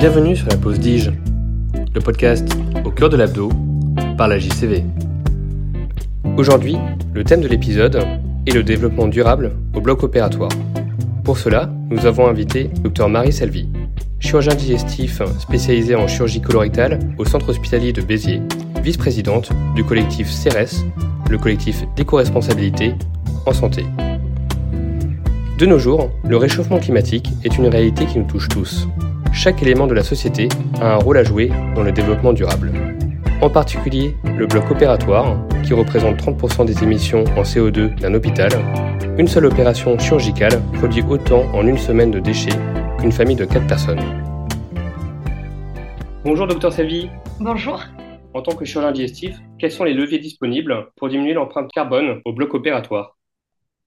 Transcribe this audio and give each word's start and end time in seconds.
Bienvenue 0.00 0.34
sur 0.34 0.48
la 0.48 0.56
pause 0.56 0.80
Dige, 0.80 1.12
le 1.94 2.00
podcast 2.00 2.48
au 2.86 2.90
cœur 2.90 3.10
de 3.10 3.18
l'abdo 3.18 3.50
par 4.16 4.28
la 4.28 4.38
JCV. 4.38 4.82
Aujourd'hui, 6.38 6.78
le 7.12 7.22
thème 7.22 7.42
de 7.42 7.48
l'épisode 7.48 8.02
est 8.46 8.54
le 8.54 8.62
développement 8.62 9.08
durable 9.08 9.52
au 9.74 9.82
bloc 9.82 10.02
opératoire. 10.02 10.52
Pour 11.22 11.36
cela, 11.36 11.68
nous 11.90 12.06
avons 12.06 12.26
invité 12.26 12.70
Dr 12.82 13.10
Marie 13.10 13.34
Salvi, 13.34 13.68
chirurgien 14.20 14.54
digestif 14.54 15.20
spécialisé 15.38 15.94
en 15.94 16.08
chirurgie 16.08 16.40
colorectale 16.40 16.98
au 17.18 17.26
centre 17.26 17.50
hospitalier 17.50 17.92
de 17.92 18.00
Béziers, 18.00 18.40
vice-présidente 18.82 19.50
du 19.74 19.84
collectif 19.84 20.30
CERES, 20.30 20.82
le 21.28 21.36
collectif 21.36 21.84
d'éco-responsabilité 21.94 22.94
en 23.44 23.52
santé. 23.52 23.84
De 25.58 25.66
nos 25.66 25.78
jours, 25.78 26.08
le 26.26 26.38
réchauffement 26.38 26.78
climatique 26.78 27.28
est 27.44 27.58
une 27.58 27.66
réalité 27.66 28.06
qui 28.06 28.18
nous 28.18 28.26
touche 28.26 28.48
tous. 28.48 28.88
Chaque 29.32 29.62
élément 29.62 29.86
de 29.86 29.94
la 29.94 30.02
société 30.02 30.48
a 30.80 30.94
un 30.94 30.96
rôle 30.96 31.16
à 31.16 31.24
jouer 31.24 31.50
dans 31.74 31.82
le 31.82 31.92
développement 31.92 32.32
durable. 32.32 32.72
En 33.40 33.48
particulier, 33.48 34.14
le 34.36 34.46
bloc 34.46 34.70
opératoire, 34.70 35.36
qui 35.62 35.72
représente 35.72 36.20
30% 36.20 36.66
des 36.66 36.82
émissions 36.82 37.24
en 37.36 37.42
CO2 37.42 37.98
d'un 37.98 38.12
hôpital, 38.14 38.50
une 39.16 39.28
seule 39.28 39.46
opération 39.46 39.98
chirurgicale 39.98 40.60
produit 40.74 41.02
autant 41.08 41.44
en 41.54 41.66
une 41.66 41.78
semaine 41.78 42.10
de 42.10 42.18
déchets 42.18 42.58
qu'une 42.98 43.12
famille 43.12 43.36
de 43.36 43.44
4 43.44 43.66
personnes. 43.66 44.00
Bonjour 46.24 46.46
docteur 46.46 46.72
Salvi. 46.72 47.08
Bonjour. 47.38 47.80
En 48.34 48.42
tant 48.42 48.54
que 48.54 48.64
chirurgien 48.64 48.92
digestif, 48.92 49.36
quels 49.58 49.72
sont 49.72 49.84
les 49.84 49.94
leviers 49.94 50.18
disponibles 50.18 50.88
pour 50.96 51.08
diminuer 51.08 51.34
l'empreinte 51.34 51.70
carbone 51.72 52.20
au 52.24 52.32
bloc 52.32 52.52
opératoire? 52.52 53.16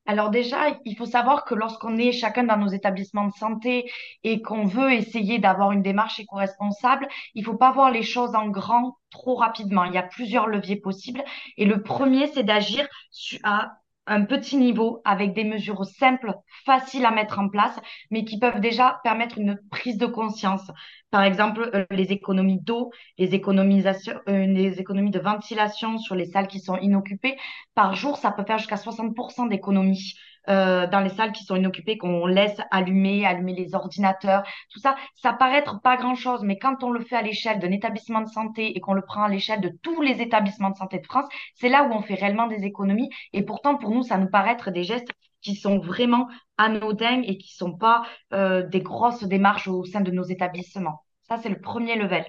Alors 0.06 0.30
déjà, 0.30 0.58
il 0.86 0.98
faut 0.98 1.06
savoir 1.06 1.46
que 1.46 1.56
lorsqu'on 1.56 1.98
est 1.98 2.12
chacun 2.12 2.44
dans 2.44 2.58
nos 2.58 2.68
établissements 2.68 3.28
de 3.28 3.34
santé 3.34 3.90
et 4.24 4.42
qu'on 4.42 4.66
veut 4.66 4.92
essayer 4.92 5.40
d'avoir 5.40 5.72
une 5.72 5.82
démarche 5.82 6.20
éco-responsable, 6.20 7.08
il 7.36 7.46
faut 7.46 7.56
pas 7.56 7.72
voir 7.72 7.90
les 7.90 8.04
choses 8.04 8.36
en 8.36 8.50
grand 8.50 8.98
trop 9.12 9.36
rapidement. 9.36 9.86
Il 9.86 9.94
y 9.94 9.98
a 9.98 10.04
plusieurs 10.04 10.48
leviers 10.48 10.76
possibles. 10.76 11.24
Et 11.58 11.66
le 11.66 11.82
premier, 11.84 12.28
c'est 12.28 12.44
d'agir 12.44 12.86
à 13.44 13.78
un 14.06 14.26
petit 14.26 14.58
niveau 14.58 15.02
avec 15.06 15.34
des 15.34 15.44
mesures 15.44 15.86
simples, 15.86 16.34
faciles 16.66 17.06
à 17.06 17.12
mettre 17.12 17.40
en 17.40 17.50
place, 17.50 17.80
mais 18.12 18.26
qui 18.26 18.40
peuvent 18.40 18.60
déjà 18.60 19.00
permettre 19.04 19.38
une 19.38 19.60
prise 19.72 19.98
de 19.98 20.06
conscience. 20.06 20.70
Par 21.10 21.24
exemple, 21.24 21.70
euh, 21.74 21.86
les 21.92 22.12
économies 22.12 22.60
d'eau, 22.60 22.92
les, 23.18 23.34
euh, 23.34 24.46
les 24.46 24.80
économies 24.80 25.12
de 25.12 25.20
ventilation 25.20 25.98
sur 25.98 26.16
les 26.16 26.26
salles 26.26 26.48
qui 26.48 26.60
sont 26.60 26.78
inoccupées. 26.78 27.38
Par 27.76 27.96
jour, 27.96 28.18
ça 28.18 28.32
peut 28.32 28.44
faire 28.46 28.58
jusqu'à 28.58 28.78
60% 28.78 29.46
d'économies. 29.48 30.14
Euh, 30.50 30.88
dans 30.88 31.00
les 31.00 31.10
salles 31.10 31.32
qui 31.32 31.46
sont 31.46 31.56
inoccupées, 31.56 31.98
qu'on 31.98 32.26
laisse 32.26 32.60
allumer, 32.70 33.26
allumer 33.26 33.54
les 33.54 33.76
ordinateurs, 33.76 34.44
tout 34.72 34.80
ça, 34.80 34.96
ça 35.16 35.32
paraît 35.32 35.60
être 35.60 35.82
pas 35.82 35.96
grand-chose, 35.96 36.42
mais 36.44 36.58
quand 36.58 36.84
on 36.84 36.92
le 36.92 37.00
fait 37.00 37.16
à 37.16 37.22
l'échelle 37.22 37.60
d'un 37.60 37.72
établissement 37.72 38.22
de 38.22 38.28
santé 38.28 38.76
et 38.76 38.82
qu'on 38.82 38.94
le 38.94 39.04
prend 39.04 39.24
à 39.24 39.30
l'échelle 39.30 39.62
de 39.62 39.70
tous 39.82 40.02
les 40.02 40.22
établissements 40.22 40.70
de 40.72 40.76
santé 40.76 41.00
de 41.00 41.06
France, 41.06 41.30
c'est 41.56 41.70
là 41.70 41.84
où 41.84 41.94
on 41.94 42.02
fait 42.02 42.16
réellement 42.16 42.48
des 42.48 42.66
économies. 42.66 43.10
Et 43.32 43.44
pourtant, 43.44 43.78
pour 43.78 43.92
nous, 43.92 44.04
ça 44.04 44.18
nous 44.18 44.30
paraît 44.30 44.52
être 44.52 44.72
des 44.72 44.84
gestes 44.84 45.12
qui 45.42 45.56
sont 45.56 45.80
vraiment 45.80 46.28
anodins 46.58 47.22
et 47.24 47.38
qui 47.38 47.54
sont 47.54 47.78
pas 47.78 48.04
euh, 48.34 48.64
des 48.64 48.82
grosses 48.82 49.24
démarches 49.24 49.68
au 49.68 49.86
sein 49.86 50.02
de 50.02 50.12
nos 50.12 50.24
établissements. 50.24 51.04
Ça, 51.28 51.38
c'est 51.38 51.50
le 51.50 51.60
premier 51.60 51.96
level. 51.96 52.26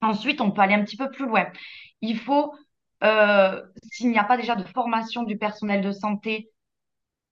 Ensuite, 0.00 0.40
on 0.40 0.50
peut 0.50 0.62
aller 0.62 0.74
un 0.74 0.84
petit 0.84 0.96
peu 0.96 1.10
plus 1.10 1.26
loin. 1.26 1.46
Il 2.00 2.18
faut, 2.18 2.54
euh, 3.02 3.62
s'il 3.92 4.10
n'y 4.10 4.18
a 4.18 4.24
pas 4.24 4.36
déjà 4.36 4.54
de 4.54 4.64
formation 4.64 5.24
du 5.24 5.36
personnel 5.36 5.82
de 5.82 5.92
santé 5.92 6.50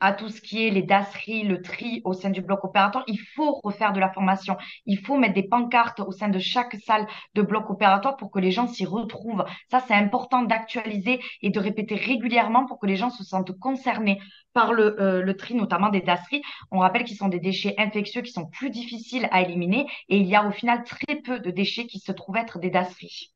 à 0.00 0.12
tout 0.12 0.28
ce 0.28 0.40
qui 0.40 0.66
est 0.66 0.70
les 0.70 0.82
dasseries, 0.82 1.44
le 1.44 1.62
tri 1.62 2.02
au 2.04 2.12
sein 2.12 2.30
du 2.30 2.42
bloc 2.42 2.64
opératoire, 2.64 3.04
il 3.06 3.18
faut 3.18 3.60
refaire 3.64 3.92
de 3.92 4.00
la 4.00 4.12
formation. 4.12 4.56
Il 4.84 4.98
faut 4.98 5.16
mettre 5.16 5.34
des 5.34 5.48
pancartes 5.48 6.00
au 6.00 6.12
sein 6.12 6.28
de 6.28 6.38
chaque 6.38 6.76
salle 6.86 7.06
de 7.34 7.42
bloc 7.42 7.70
opératoire 7.70 8.16
pour 8.16 8.30
que 8.30 8.38
les 8.38 8.50
gens 8.50 8.66
s'y 8.66 8.84
retrouvent. 8.84 9.44
Ça, 9.70 9.80
c'est 9.86 9.94
important 9.94 10.42
d'actualiser 10.42 11.20
et 11.42 11.50
de 11.50 11.60
répéter 11.60 11.94
régulièrement 11.94 12.66
pour 12.66 12.78
que 12.78 12.86
les 12.86 12.96
gens 12.96 13.10
se 13.10 13.24
sentent 13.24 13.58
concernés 13.58 14.20
par 14.52 14.72
le, 14.72 15.00
euh, 15.00 15.34
tri, 15.34 15.54
notamment 15.54 15.88
des 15.88 16.00
dasseries. 16.00 16.42
On 16.70 16.78
rappelle 16.78 17.04
qu'ils 17.04 17.16
sont 17.16 17.28
des 17.28 17.40
déchets 17.40 17.74
infectieux 17.78 18.22
qui 18.22 18.32
sont 18.32 18.46
plus 18.46 18.70
difficiles 18.70 19.28
à 19.30 19.42
éliminer 19.42 19.86
et 20.08 20.18
il 20.18 20.26
y 20.26 20.34
a 20.34 20.46
au 20.46 20.50
final 20.52 20.84
très 20.84 21.16
peu 21.16 21.40
de 21.40 21.50
déchets 21.50 21.86
qui 21.86 21.98
se 22.00 22.12
trouvent 22.12 22.36
être 22.36 22.58
des 22.58 22.70
dasseries. 22.70 23.32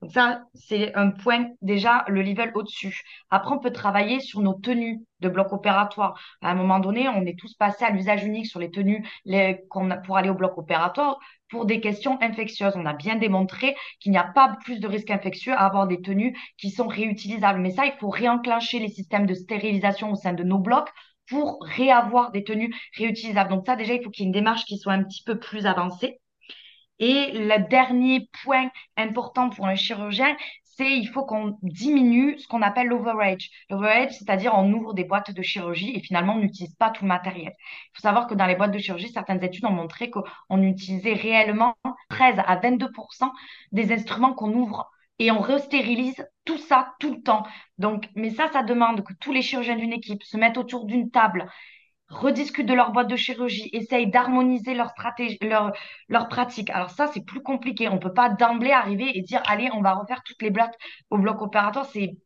Donc 0.00 0.12
ça, 0.12 0.44
c'est 0.54 0.94
un 0.94 1.10
point 1.10 1.50
déjà 1.60 2.04
le 2.08 2.22
level 2.22 2.52
au-dessus. 2.54 3.02
Après, 3.28 3.54
on 3.54 3.58
peut 3.58 3.72
travailler 3.72 4.20
sur 4.20 4.40
nos 4.40 4.54
tenues 4.54 5.04
de 5.20 5.28
bloc 5.28 5.52
opératoire. 5.52 6.18
À 6.40 6.50
un 6.50 6.54
moment 6.54 6.78
donné, 6.78 7.06
on 7.08 7.26
est 7.26 7.38
tous 7.38 7.54
passés 7.54 7.84
à 7.84 7.90
l'usage 7.90 8.24
unique 8.24 8.46
sur 8.46 8.60
les 8.60 8.70
tenues 8.70 9.06
pour 10.04 10.16
aller 10.16 10.30
au 10.30 10.34
bloc 10.34 10.56
opératoire 10.56 11.18
pour 11.50 11.66
des 11.66 11.80
questions 11.80 12.18
infectieuses. 12.22 12.72
On 12.76 12.86
a 12.86 12.94
bien 12.94 13.16
démontré 13.16 13.76
qu'il 14.00 14.12
n'y 14.12 14.18
a 14.18 14.24
pas 14.24 14.56
plus 14.64 14.80
de 14.80 14.86
risque 14.88 15.10
infectieux 15.10 15.52
à 15.52 15.66
avoir 15.66 15.86
des 15.86 16.00
tenues 16.00 16.34
qui 16.56 16.70
sont 16.70 16.88
réutilisables. 16.88 17.60
Mais 17.60 17.72
ça, 17.72 17.84
il 17.84 17.92
faut 18.00 18.08
réenclencher 18.08 18.78
les 18.78 18.88
systèmes 18.88 19.26
de 19.26 19.34
stérilisation 19.34 20.12
au 20.12 20.14
sein 20.14 20.32
de 20.32 20.44
nos 20.44 20.58
blocs 20.58 20.88
pour 21.28 21.58
réavoir 21.62 22.30
des 22.30 22.42
tenues 22.42 22.74
réutilisables. 22.96 23.50
Donc 23.50 23.66
ça, 23.66 23.76
déjà, 23.76 23.92
il 23.94 24.02
faut 24.02 24.10
qu'il 24.10 24.24
y 24.24 24.26
ait 24.26 24.28
une 24.28 24.32
démarche 24.32 24.64
qui 24.64 24.78
soit 24.78 24.94
un 24.94 25.04
petit 25.04 25.22
peu 25.24 25.38
plus 25.38 25.66
avancée. 25.66 26.20
Et 27.00 27.32
le 27.32 27.68
dernier 27.68 28.28
point 28.44 28.70
important 28.96 29.50
pour 29.50 29.66
un 29.66 29.74
chirurgien, 29.74 30.36
c'est 30.64 30.98
il 30.98 31.08
faut 31.08 31.24
qu'on 31.24 31.58
diminue 31.62 32.38
ce 32.38 32.46
qu'on 32.46 32.62
appelle 32.62 32.88
l'overage. 32.88 33.50
L'overage, 33.68 34.12
c'est-à-dire 34.12 34.52
on 34.54 34.72
ouvre 34.72 34.94
des 34.94 35.04
boîtes 35.04 35.30
de 35.30 35.42
chirurgie 35.42 35.92
et 35.94 36.00
finalement 36.00 36.34
on 36.34 36.38
n'utilise 36.38 36.74
pas 36.76 36.90
tout 36.90 37.04
le 37.04 37.08
matériel. 37.08 37.52
Il 37.58 37.90
faut 37.96 38.02
savoir 38.02 38.26
que 38.26 38.34
dans 38.34 38.46
les 38.46 38.54
boîtes 38.54 38.72
de 38.72 38.78
chirurgie, 38.78 39.10
certaines 39.10 39.42
études 39.44 39.64
ont 39.64 39.72
montré 39.72 40.10
qu'on 40.10 40.62
utilisait 40.62 41.14
réellement 41.14 41.74
13 42.10 42.36
à 42.46 42.56
22% 42.56 43.30
des 43.72 43.92
instruments 43.92 44.34
qu'on 44.34 44.52
ouvre 44.52 44.90
et 45.18 45.30
on 45.30 45.40
restérilise 45.40 46.26
tout 46.44 46.58
ça 46.58 46.94
tout 46.98 47.14
le 47.14 47.22
temps. 47.22 47.44
Donc, 47.78 48.08
mais 48.14 48.30
ça, 48.30 48.48
ça 48.52 48.62
demande 48.62 49.04
que 49.04 49.12
tous 49.20 49.32
les 49.32 49.42
chirurgiens 49.42 49.76
d'une 49.76 49.92
équipe 49.92 50.22
se 50.22 50.36
mettent 50.38 50.56
autour 50.56 50.86
d'une 50.86 51.10
table 51.10 51.46
rediscutent 52.10 52.66
de 52.66 52.74
leur 52.74 52.92
boîte 52.92 53.08
de 53.08 53.16
chirurgie, 53.16 53.70
essayent 53.72 54.10
d'harmoniser 54.10 54.74
leur 54.74 54.90
stratégie, 54.90 55.38
leur, 55.42 55.72
leur 56.08 56.28
pratique. 56.28 56.70
Alors 56.70 56.90
ça, 56.90 57.08
c'est 57.08 57.24
plus 57.24 57.42
compliqué. 57.42 57.88
On 57.88 57.98
peut 57.98 58.12
pas 58.12 58.28
d'emblée 58.30 58.72
arriver 58.72 59.10
et 59.16 59.22
dire, 59.22 59.42
allez, 59.46 59.70
on 59.72 59.80
va 59.82 59.94
refaire 59.94 60.22
toutes 60.24 60.42
les 60.42 60.50
blocs 60.50 60.74
au 61.10 61.18
bloc 61.18 61.40
opératoire. 61.42 61.86
C'est 61.86 62.16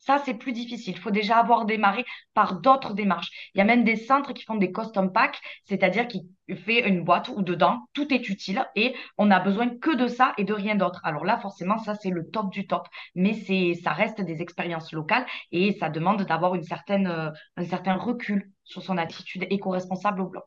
ça, 0.00 0.18
c'est 0.24 0.34
plus 0.34 0.52
difficile. 0.52 0.94
Il 0.96 1.00
faut 1.00 1.10
déjà 1.10 1.36
avoir 1.38 1.66
démarré 1.66 2.04
par 2.34 2.60
d'autres 2.60 2.94
démarches. 2.94 3.30
Il 3.54 3.58
y 3.58 3.60
a 3.60 3.64
même 3.64 3.84
des 3.84 3.96
centres 3.96 4.32
qui 4.32 4.44
font 4.44 4.56
des 4.56 4.72
custom 4.72 5.12
packs, 5.12 5.38
c'est-à-dire 5.64 6.08
qui 6.08 6.28
fait 6.64 6.88
une 6.88 7.04
boîte 7.04 7.28
où 7.28 7.42
dedans, 7.42 7.86
tout 7.92 8.12
est 8.12 8.28
utile 8.28 8.66
et 8.74 8.94
on 9.18 9.26
n'a 9.26 9.40
besoin 9.40 9.68
que 9.68 9.94
de 9.94 10.08
ça 10.08 10.32
et 10.38 10.44
de 10.44 10.54
rien 10.54 10.74
d'autre. 10.74 11.00
Alors 11.04 11.24
là, 11.24 11.38
forcément, 11.38 11.78
ça, 11.78 11.94
c'est 11.94 12.10
le 12.10 12.28
top 12.30 12.50
du 12.50 12.66
top. 12.66 12.88
Mais 13.14 13.34
c'est, 13.34 13.74
ça 13.74 13.92
reste 13.92 14.20
des 14.20 14.40
expériences 14.42 14.92
locales 14.92 15.26
et 15.52 15.72
ça 15.78 15.90
demande 15.90 16.22
d'avoir 16.24 16.54
une 16.54 16.64
certaine, 16.64 17.06
euh, 17.06 17.30
un 17.56 17.64
certain 17.64 17.94
recul 17.94 18.50
sur 18.64 18.82
son 18.82 18.98
attitude 18.98 19.46
éco-responsable 19.50 20.22
au 20.22 20.28
bloc. 20.28 20.46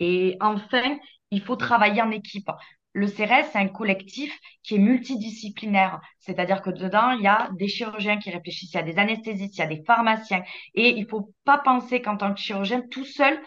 Et 0.00 0.36
enfin, 0.40 0.98
il 1.30 1.42
faut 1.42 1.56
travailler 1.56 2.02
en 2.02 2.10
équipe. 2.10 2.50
Le 2.98 3.06
CRS, 3.06 3.50
c'est 3.52 3.58
un 3.58 3.68
collectif 3.68 4.36
qui 4.64 4.74
est 4.74 4.78
multidisciplinaire, 4.78 6.00
c'est-à-dire 6.18 6.62
que 6.62 6.70
dedans, 6.70 7.12
il 7.12 7.22
y 7.22 7.28
a 7.28 7.48
des 7.56 7.68
chirurgiens 7.68 8.18
qui 8.18 8.30
réfléchissent, 8.30 8.72
il 8.72 8.76
y 8.76 8.80
a 8.80 8.82
des 8.82 8.98
anesthésistes, 8.98 9.56
il 9.56 9.60
y 9.60 9.62
a 9.62 9.68
des 9.68 9.84
pharmaciens. 9.86 10.42
Et 10.74 10.88
il 10.88 11.02
ne 11.02 11.08
faut 11.08 11.32
pas 11.44 11.58
penser 11.58 12.02
qu'en 12.02 12.16
tant 12.16 12.34
que 12.34 12.40
chirurgien, 12.40 12.82
tout 12.90 13.04
seul, 13.04 13.40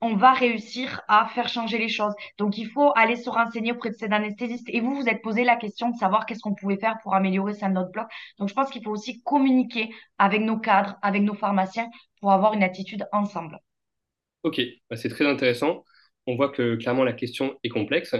on 0.00 0.14
va 0.14 0.32
réussir 0.32 1.00
à 1.08 1.26
faire 1.26 1.48
changer 1.48 1.78
les 1.78 1.88
choses. 1.88 2.14
Donc, 2.38 2.56
il 2.56 2.68
faut 2.68 2.92
aller 2.94 3.16
se 3.16 3.28
renseigner 3.28 3.72
auprès 3.72 3.90
de 3.90 3.96
ces 3.96 4.12
anesthésistes. 4.12 4.68
Et 4.68 4.80
vous, 4.80 4.94
vous 4.94 5.08
êtes 5.08 5.22
posé 5.22 5.42
la 5.42 5.56
question 5.56 5.90
de 5.90 5.96
savoir 5.96 6.24
qu'est-ce 6.24 6.40
qu'on 6.40 6.54
pouvait 6.54 6.76
faire 6.76 6.96
pour 7.02 7.16
améliorer 7.16 7.54
ça 7.54 7.68
notre 7.68 7.90
bloc. 7.90 8.06
Donc, 8.38 8.48
je 8.48 8.54
pense 8.54 8.70
qu'il 8.70 8.84
faut 8.84 8.92
aussi 8.92 9.22
communiquer 9.22 9.90
avec 10.18 10.40
nos 10.40 10.58
cadres, 10.58 10.94
avec 11.02 11.22
nos 11.22 11.34
pharmaciens 11.34 11.88
pour 12.20 12.30
avoir 12.30 12.54
une 12.54 12.62
attitude 12.62 13.08
ensemble. 13.10 13.58
Ok, 14.44 14.60
bah, 14.88 14.96
c'est 14.96 15.08
très 15.08 15.26
intéressant. 15.26 15.82
On 16.28 16.36
voit 16.36 16.50
que 16.50 16.76
clairement 16.76 17.02
la 17.02 17.12
question 17.12 17.58
est 17.64 17.70
complexe. 17.70 18.14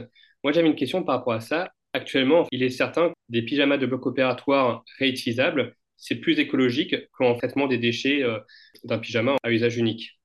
Moi, 0.45 0.53
j'avais 0.53 0.69
une 0.69 0.77
question 0.77 1.03
par 1.03 1.17
rapport 1.17 1.33
à 1.33 1.41
ça. 1.41 1.73
Actuellement, 1.95 2.47
il 2.53 2.63
est 2.63 2.69
certain 2.71 3.09
que 3.09 3.15
des 3.31 3.43
pyjamas 3.43 3.79
de 3.79 3.87
bloc 3.87 4.05
opératoire 4.05 4.85
réutilisables, 4.99 5.75
c'est 5.97 6.17
plus 6.17 6.39
écologique 6.39 6.95
qu'en 7.13 7.35
traitement 7.35 7.67
des 7.67 7.79
déchets 7.79 8.23
euh, 8.23 8.39
d'un 8.85 8.99
pyjama 8.99 9.37
à 9.43 9.51
usage 9.51 9.79
unique. 9.79 10.21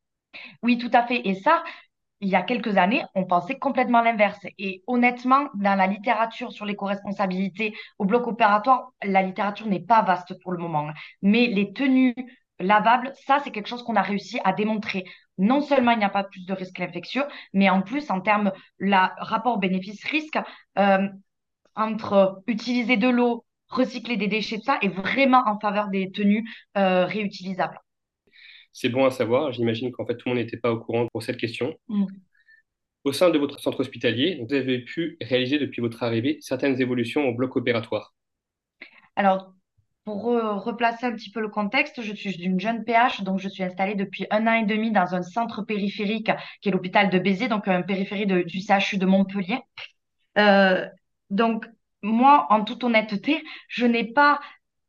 Oui, 0.61 0.77
tout 0.77 0.89
à 0.91 1.07
fait. 1.07 1.21
Et 1.25 1.35
ça, 1.35 1.63
il 2.19 2.27
y 2.27 2.35
a 2.35 2.41
quelques 2.41 2.75
années, 2.75 3.01
on 3.15 3.23
pensait 3.23 3.57
complètement 3.57 4.01
l'inverse. 4.01 4.39
Et 4.57 4.83
honnêtement, 4.87 5.47
dans 5.55 5.75
la 5.75 5.87
littérature 5.87 6.51
sur 6.51 6.65
l'éco-responsabilité 6.65 7.73
au 7.97 8.03
bloc 8.03 8.27
opératoire, 8.27 8.91
la 9.01 9.21
littérature 9.21 9.67
n'est 9.67 9.79
pas 9.85 10.01
vaste 10.01 10.37
pour 10.41 10.51
le 10.51 10.57
moment. 10.57 10.89
Mais 11.21 11.47
les 11.47 11.71
tenues 11.71 12.13
lavables, 12.59 13.13
ça, 13.25 13.39
c'est 13.43 13.51
quelque 13.51 13.67
chose 13.67 13.83
qu'on 13.83 13.95
a 13.95 14.01
réussi 14.01 14.39
à 14.43 14.53
démontrer 14.53 15.05
non 15.37 15.61
seulement 15.61 15.91
il 15.91 15.99
n'y 15.99 16.03
a 16.03 16.09
pas 16.09 16.25
plus 16.25 16.45
de 16.45 16.53
risque 16.53 16.79
infectieux, 16.79 17.23
mais 17.53 17.69
en 17.69 17.81
plus, 17.81 18.11
en 18.11 18.21
termes 18.21 18.51
la 18.77 19.15
rapport 19.17 19.57
bénéfice-risque, 19.57 20.37
euh, 20.77 21.07
entre 21.75 22.43
utiliser 22.45 22.97
de 22.97 23.07
l'eau, 23.07 23.45
recycler 23.69 24.17
des 24.17 24.27
déchets, 24.27 24.57
de 24.57 24.63
ça, 24.63 24.77
est 24.81 24.89
vraiment 24.89 25.43
en 25.47 25.59
faveur 25.59 25.87
des 25.87 26.11
tenues 26.11 26.47
euh, 26.77 27.05
réutilisables. 27.05 27.79
C'est 28.73 28.89
bon 28.89 29.05
à 29.05 29.11
savoir. 29.11 29.51
J'imagine 29.53 29.91
qu'en 29.91 30.05
fait, 30.05 30.15
tout 30.17 30.27
le 30.27 30.35
monde 30.35 30.43
n'était 30.43 30.57
pas 30.57 30.71
au 30.71 30.79
courant 30.79 31.07
pour 31.11 31.23
cette 31.23 31.37
question. 31.37 31.75
Mm. 31.87 32.05
Au 33.05 33.13
sein 33.13 33.29
de 33.29 33.37
votre 33.37 33.59
centre 33.59 33.79
hospitalier, 33.79 34.43
vous 34.45 34.53
avez 34.53 34.79
pu 34.79 35.17
réaliser 35.21 35.57
depuis 35.57 35.81
votre 35.81 36.03
arrivée 36.03 36.37
certaines 36.41 36.81
évolutions 36.81 37.27
au 37.27 37.33
bloc 37.33 37.55
opératoire. 37.55 38.13
Alors, 39.15 39.53
pour 40.09 40.23
replacer 40.63 41.05
un 41.05 41.11
petit 41.11 41.29
peu 41.29 41.39
le 41.39 41.49
contexte, 41.49 42.01
je 42.01 42.13
suis 42.13 42.33
une 42.41 42.59
jeune 42.59 42.83
PH, 42.83 43.21
donc 43.21 43.37
je 43.39 43.47
suis 43.47 43.61
installée 43.61 43.93
depuis 43.93 44.25
un 44.31 44.47
an 44.47 44.53
et 44.53 44.65
demi 44.65 44.91
dans 44.91 45.13
un 45.13 45.21
centre 45.21 45.61
périphérique 45.61 46.31
qui 46.61 46.69
est 46.69 46.71
l'hôpital 46.71 47.11
de 47.11 47.19
Béziers, 47.19 47.47
donc 47.47 47.67
un 47.67 47.83
périphérie 47.83 48.25
du 48.25 48.59
CHU 48.59 48.97
de 48.97 49.05
Montpellier. 49.05 49.59
Euh, 50.39 50.83
donc, 51.29 51.67
moi, 52.01 52.47
en 52.49 52.63
toute 52.63 52.83
honnêteté, 52.83 53.43
je 53.67 53.85
n'ai 53.85 54.03
pas 54.03 54.39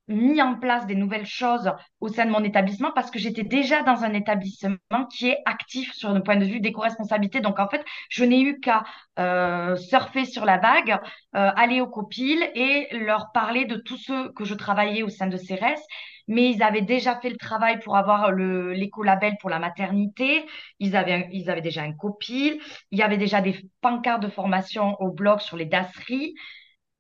mis 0.08 0.42
en 0.42 0.56
place 0.56 0.86
des 0.86 0.94
nouvelles 0.94 1.26
choses 1.26 1.72
au 2.00 2.08
sein 2.08 2.26
de 2.26 2.30
mon 2.30 2.42
établissement 2.42 2.90
parce 2.94 3.10
que 3.10 3.18
j'étais 3.18 3.44
déjà 3.44 3.82
dans 3.82 4.04
un 4.04 4.12
établissement 4.12 4.76
qui 5.12 5.28
est 5.28 5.38
actif 5.44 5.92
sur 5.92 6.12
le 6.12 6.22
point 6.22 6.36
de 6.36 6.44
vue 6.44 6.60
des 6.60 6.72
co-responsabilités. 6.72 7.40
Donc, 7.40 7.58
en 7.58 7.68
fait, 7.68 7.84
je 8.08 8.24
n'ai 8.24 8.40
eu 8.40 8.60
qu'à 8.60 8.82
euh, 9.18 9.76
surfer 9.76 10.24
sur 10.24 10.44
la 10.44 10.58
vague, 10.58 10.98
euh, 11.36 11.50
aller 11.56 11.80
au 11.80 11.86
copil 11.86 12.38
et 12.54 12.88
leur 12.98 13.30
parler 13.32 13.64
de 13.64 13.76
tout 13.76 13.96
ce 13.96 14.32
que 14.32 14.44
je 14.44 14.54
travaillais 14.54 15.02
au 15.02 15.08
sein 15.08 15.26
de 15.26 15.36
CRS. 15.36 15.80
Mais 16.28 16.50
ils 16.50 16.62
avaient 16.62 16.82
déjà 16.82 17.16
fait 17.20 17.30
le 17.30 17.36
travail 17.36 17.80
pour 17.80 17.96
avoir 17.96 18.30
l'écolabel 18.32 19.36
pour 19.40 19.50
la 19.50 19.58
maternité. 19.58 20.46
Ils 20.78 20.94
avaient, 20.94 21.28
ils 21.32 21.50
avaient 21.50 21.60
déjà 21.60 21.82
un 21.82 21.92
copil. 21.92 22.60
Il 22.92 22.98
y 22.98 23.02
avait 23.02 23.16
déjà 23.18 23.40
des 23.40 23.56
pancartes 23.80 24.22
de 24.22 24.28
formation 24.28 24.94
au 25.00 25.10
blog 25.10 25.40
sur 25.40 25.56
les 25.56 25.64
dasseries 25.64 26.34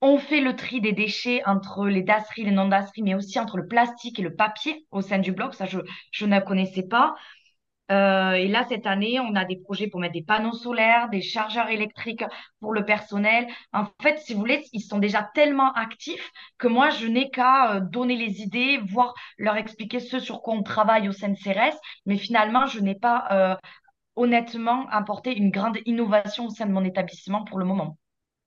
on 0.02 0.18
fait 0.18 0.40
le 0.40 0.56
tri 0.56 0.80
des 0.80 0.92
déchets 0.92 1.42
entre 1.46 1.86
les 1.86 2.02
dasseries, 2.02 2.44
les 2.44 2.50
non-dasseries, 2.50 3.02
mais 3.02 3.14
aussi 3.14 3.38
entre 3.38 3.56
le 3.58 3.66
plastique 3.66 4.18
et 4.18 4.22
le 4.22 4.34
papier 4.34 4.86
au 4.90 5.02
sein 5.02 5.18
du 5.18 5.32
bloc. 5.32 5.54
Ça, 5.54 5.66
je, 5.66 5.78
je 6.12 6.26
ne 6.26 6.40
connaissais 6.40 6.84
pas. 6.84 7.14
Euh, 7.90 8.32
et 8.32 8.46
là, 8.46 8.64
cette 8.68 8.86
année, 8.86 9.18
on 9.18 9.34
a 9.34 9.44
des 9.44 9.56
projets 9.56 9.88
pour 9.88 9.98
mettre 10.00 10.12
des 10.12 10.22
panneaux 10.22 10.52
solaires, 10.52 11.08
des 11.10 11.20
chargeurs 11.20 11.68
électriques 11.70 12.24
pour 12.60 12.72
le 12.72 12.84
personnel. 12.84 13.48
En 13.72 13.86
fait, 14.00 14.18
si 14.20 14.32
vous 14.32 14.38
voulez, 14.40 14.64
ils 14.72 14.80
sont 14.80 14.98
déjà 14.98 15.28
tellement 15.34 15.72
actifs 15.72 16.30
que 16.58 16.68
moi, 16.68 16.90
je 16.90 17.06
n'ai 17.08 17.30
qu'à 17.30 17.74
euh, 17.74 17.80
donner 17.80 18.16
les 18.16 18.42
idées, 18.42 18.78
voire 18.78 19.12
leur 19.38 19.56
expliquer 19.56 19.98
ce 19.98 20.20
sur 20.20 20.40
quoi 20.40 20.54
on 20.54 20.62
travaille 20.62 21.08
au 21.08 21.12
sein 21.12 21.30
de 21.30 21.36
CRS. 21.36 21.76
Mais 22.06 22.16
finalement, 22.16 22.66
je 22.66 22.78
n'ai 22.80 22.94
pas 22.94 23.26
euh, 23.32 23.56
honnêtement 24.16 24.86
apporté 24.90 25.36
une 25.36 25.50
grande 25.50 25.78
innovation 25.84 26.46
au 26.46 26.50
sein 26.50 26.66
de 26.66 26.72
mon 26.72 26.84
établissement 26.84 27.44
pour 27.44 27.58
le 27.58 27.64
moment. 27.64 27.96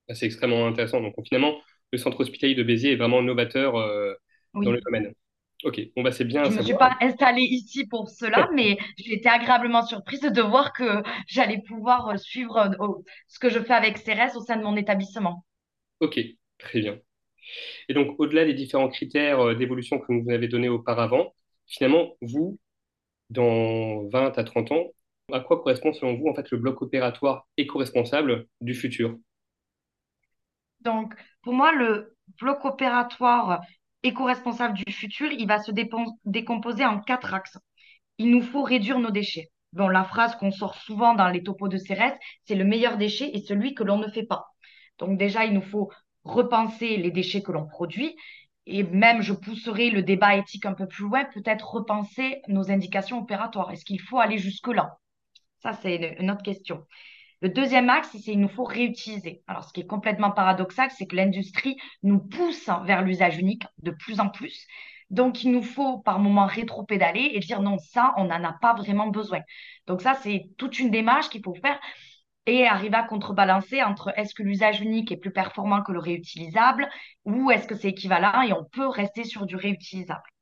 C'est 0.10 0.26
extrêmement 0.26 0.68
intéressant. 0.68 1.02
Donc, 1.02 1.16
finalement, 1.28 1.56
le 1.92 1.98
centre 1.98 2.20
hospitalier 2.20 2.56
de 2.56 2.64
Béziers 2.64 2.94
est 2.94 2.96
vraiment 2.96 3.22
novateur 3.22 3.76
euh, 3.78 4.14
dans 4.54 4.72
le 4.72 4.82
domaine. 4.82 5.14
Ok, 5.64 5.80
bon, 5.96 6.02
bah, 6.04 6.12
c'est 6.12 6.26
bien. 6.26 6.44
Je 6.44 6.50
ne 6.50 6.58
me 6.58 6.62
suis 6.64 6.74
pas 6.74 6.98
installée 7.00 7.44
ici 7.44 7.88
pour 7.88 8.10
cela, 8.10 8.50
mais 8.54 8.78
j'ai 8.98 9.14
été 9.14 9.30
agréablement 9.30 9.86
surprise 9.86 10.22
de 10.22 10.42
voir 10.42 10.74
que 10.74 11.02
j'allais 11.28 11.62
pouvoir 11.68 12.10
euh, 12.10 12.18
suivre 12.18 12.58
euh, 12.58 12.88
ce 13.28 13.40
que 13.40 13.50
je 13.50 13.60
fais 13.60 13.74
avec 13.74 14.04
CRS 14.04 14.36
au 14.36 14.42
sein 14.42 14.58
de 14.58 14.64
mon 14.64 14.76
établissement. 14.76 15.46
Ok, 16.02 16.20
très 16.58 16.82
bien. 16.82 17.00
Et 17.88 17.94
donc, 17.94 18.20
au-delà 18.20 18.46
des 18.46 18.54
différents 18.54 18.90
critères 18.90 19.56
d'évolution 19.56 20.00
que 20.00 20.12
vous 20.12 20.32
avez 20.32 20.48
donnés 20.48 20.70
auparavant, 20.70 21.34
finalement, 21.68 22.16
vous, 22.22 22.60
dans 23.30 24.08
20 24.08 24.38
à 24.38 24.44
30 24.44 24.72
ans, 24.72 24.88
à 25.32 25.40
quoi 25.40 25.58
correspond 25.62 25.94
selon 25.94 26.16
vous 26.16 26.28
en 26.28 26.36
fait 26.36 26.50
le 26.52 26.58
bloc 26.58 26.82
opératoire 26.82 27.48
éco-responsable 27.58 28.48
du 28.62 28.74
futur? 28.74 29.18
Donc, 30.84 31.14
pour 31.42 31.54
moi, 31.54 31.72
le 31.72 32.16
bloc 32.40 32.64
opératoire 32.66 33.62
éco-responsable 34.04 34.78
du 34.78 34.92
futur, 34.92 35.32
il 35.32 35.48
va 35.48 35.60
se 35.60 35.72
décomposer 36.26 36.86
en 36.86 37.00
quatre 37.00 37.34
axes. 37.34 37.58
Il 38.18 38.32
nous 38.32 38.42
faut 38.42 38.64
réduire 38.64 39.00
nos 39.00 39.12
déchets. 39.12 39.50
Bon, 39.72 39.88
la 39.88 40.04
phrase 40.04 40.36
qu'on 40.36 40.52
sort 40.52 40.76
souvent 40.76 41.16
dans 41.16 41.30
les 41.30 41.42
topos 41.42 41.68
de 41.68 41.78
CRS, 41.78 42.16
c'est 42.46 42.56
le 42.56 42.64
meilleur 42.64 42.98
déchet 42.98 43.36
est 43.36 43.48
celui 43.48 43.74
que 43.74 43.84
l'on 43.84 43.98
ne 43.98 44.08
fait 44.08 44.26
pas. 44.26 44.46
Donc 45.00 45.18
déjà, 45.18 45.46
il 45.46 45.54
nous 45.54 45.62
faut 45.62 45.92
repenser 46.24 46.98
les 46.98 47.12
déchets 47.12 47.42
que 47.42 47.52
l'on 47.52 47.66
produit 47.66 48.16
et 48.66 48.84
même 48.84 49.22
je 49.22 49.34
pousserai 49.34 49.90
le 49.90 50.04
débat 50.04 50.36
éthique 50.36 50.66
un 50.66 50.74
peu 50.74 50.88
plus 50.88 51.04
loin, 51.04 51.26
peut-être 51.26 51.74
repenser 51.74 52.42
nos 52.48 52.72
indications 52.72 53.20
opératoires. 53.20 53.72
Est-ce 53.72 53.84
qu'il 53.84 54.00
faut 54.00 54.20
aller 54.20 54.38
jusque-là? 54.38 54.98
Ça, 55.60 55.74
c'est 55.74 56.16
une 56.20 56.32
autre 56.32 56.44
question. 56.44 56.86
Le 57.44 57.50
deuxième 57.50 57.90
axe, 57.90 58.08
c'est 58.14 58.20
qu'il 58.20 58.40
nous 58.40 58.48
faut 58.48 58.64
réutiliser. 58.64 59.44
Alors, 59.48 59.66
ce 59.66 59.74
qui 59.74 59.82
est 59.82 59.86
complètement 59.86 60.32
paradoxal, 60.32 60.90
c'est 60.92 61.06
que 61.08 61.18
l'industrie 61.18 61.76
nous 62.02 62.20
pousse 62.20 62.70
vers 62.86 63.02
l'usage 63.02 63.38
unique 63.38 63.66
de 63.80 63.92
plus 63.92 64.22
en 64.22 64.30
plus. 64.30 64.66
Donc, 65.10 65.44
il 65.44 65.52
nous 65.52 65.62
faut 65.62 65.98
par 66.00 66.20
moment 66.20 66.46
rétro-pédaler 66.46 67.32
et 67.34 67.40
dire 67.40 67.62
non, 67.62 67.78
ça, 67.80 68.14
on 68.16 68.24
n'en 68.24 68.42
a 68.46 68.54
pas 68.54 68.74
vraiment 68.76 69.08
besoin. 69.08 69.42
Donc, 69.88 70.02
ça, 70.02 70.14
c'est 70.14 70.52
toute 70.58 70.80
une 70.80 70.90
démarche 70.90 71.28
qu'il 71.28 71.44
faut 71.44 71.54
faire 71.56 71.78
et 72.46 72.66
arriver 72.66 72.96
à 72.96 73.04
contrebalancer 73.04 73.84
entre 73.84 74.14
est-ce 74.18 74.34
que 74.34 74.44
l'usage 74.44 74.80
unique 74.80 75.12
est 75.12 75.18
plus 75.18 75.34
performant 75.34 75.84
que 75.84 75.92
le 75.92 76.00
réutilisable 76.00 76.90
ou 77.26 77.52
est-ce 77.52 77.68
que 77.68 77.76
c'est 77.76 77.90
équivalent 77.90 78.42
et 78.44 78.54
on 78.54 78.64
peut 78.64 78.88
rester 78.88 79.26
sur 79.26 79.46
du 79.46 79.58
réutilisable. 79.58 80.33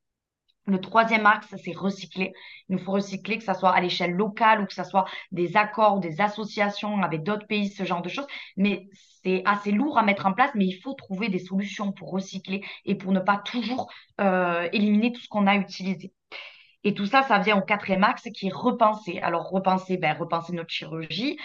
Le 0.67 0.79
troisième 0.79 1.25
axe, 1.25 1.53
c'est 1.63 1.75
recycler. 1.75 2.33
Il 2.69 2.75
nous 2.75 2.81
faut 2.81 2.91
recycler, 2.91 3.37
que 3.37 3.43
ce 3.43 3.53
soit 3.53 3.71
à 3.71 3.81
l'échelle 3.81 4.11
locale 4.11 4.61
ou 4.61 4.65
que 4.65 4.73
ce 4.73 4.83
soit 4.83 5.05
des 5.31 5.57
accords, 5.57 5.99
des 5.99 6.21
associations 6.21 7.01
avec 7.01 7.23
d'autres 7.23 7.47
pays, 7.47 7.69
ce 7.69 7.83
genre 7.83 8.01
de 8.01 8.09
choses. 8.09 8.27
Mais 8.57 8.87
c'est 9.23 9.41
assez 9.45 9.71
lourd 9.71 9.97
à 9.97 10.03
mettre 10.03 10.25
en 10.27 10.33
place, 10.33 10.51
mais 10.55 10.65
il 10.65 10.79
faut 10.79 10.93
trouver 10.93 11.29
des 11.29 11.39
solutions 11.39 11.91
pour 11.91 12.11
recycler 12.11 12.63
et 12.85 12.95
pour 12.95 13.11
ne 13.11 13.19
pas 13.19 13.37
toujours 13.37 13.91
euh, 14.19 14.69
éliminer 14.71 15.11
tout 15.11 15.21
ce 15.21 15.27
qu'on 15.27 15.47
a 15.47 15.55
utilisé. 15.55 16.13
Et 16.83 16.93
tout 16.93 17.05
ça, 17.05 17.23
ça 17.23 17.39
vient 17.39 17.57
au 17.57 17.61
quatrième 17.61 18.03
axe 18.03 18.23
qui 18.33 18.47
est 18.47 18.53
repenser. 18.53 19.19
Alors, 19.19 19.49
repenser, 19.49 19.97
ben, 19.97 20.17
repenser 20.17 20.53
notre 20.53 20.71
chirurgie, 20.71 21.37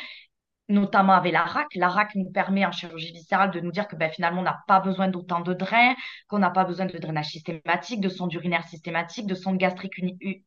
notamment 0.68 1.12
avec 1.12 1.32
la 1.32 1.44
RAC. 1.44 1.68
La 1.74 1.88
RAC 1.88 2.14
nous 2.14 2.30
permet 2.30 2.66
en 2.66 2.72
chirurgie 2.72 3.12
viscérale 3.12 3.50
de 3.50 3.60
nous 3.60 3.70
dire 3.70 3.86
que 3.88 3.96
ben, 3.96 4.10
finalement, 4.10 4.40
on 4.40 4.44
n'a 4.44 4.58
pas 4.66 4.80
besoin 4.80 5.08
d'autant 5.08 5.40
de 5.40 5.54
drains, 5.54 5.94
qu'on 6.28 6.38
n'a 6.38 6.50
pas 6.50 6.64
besoin 6.64 6.86
de 6.86 6.98
drainage 6.98 7.28
systématique, 7.28 8.00
de 8.00 8.08
sonde 8.08 8.32
urinaire 8.32 8.66
systématique, 8.66 9.26
de 9.26 9.34
sonde 9.34 9.58
gastrique 9.58 9.94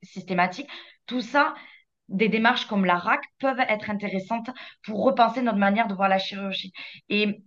systématique. 0.04 0.69
Tout 1.06 1.21
ça, 1.21 1.54
des 2.10 2.30
démarches 2.30 2.66
comme 2.66 2.86
la 2.86 2.98
RAC 2.98 3.21
peuvent 3.39 3.60
être 3.60 3.89
intéressantes 3.89 4.50
pour 4.83 5.04
repenser 5.04 5.42
notre 5.42 5.57
manière 5.57 5.88
de 5.88 5.94
voir 5.94 6.10
la 6.10 6.19
chirurgie. 6.19 6.74
Et 7.07 7.42